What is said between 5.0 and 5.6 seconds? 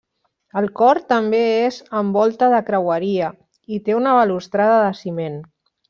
ciment.